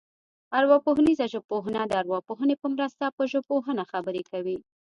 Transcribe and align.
ارواپوهنیزه 0.59 1.25
ژبپوهنه 1.33 1.81
د 1.87 1.93
ارواپوهنې 2.01 2.55
په 2.61 2.67
مرسته 2.73 3.05
پر 3.15 3.25
ژبپوهنه 3.33 3.83
خبرې 3.91 4.23
کوي 4.31 4.57